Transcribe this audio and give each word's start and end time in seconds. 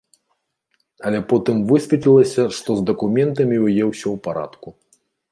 Але 1.09 1.17
потым 1.33 1.59
высветлілася, 1.71 2.43
што 2.59 2.69
з 2.79 2.85
дакументамі 2.91 3.57
ў 3.65 3.75
яе 3.77 3.85
ўсё 3.91 4.03
ў 4.03 4.17
парадку. 4.29 4.69